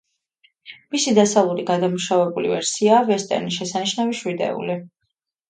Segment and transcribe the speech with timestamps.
[0.95, 4.81] მისი დასავლური გადამუშავებული ვერსიაა ვესტერნი „შესანიშნავი შვიდეული“.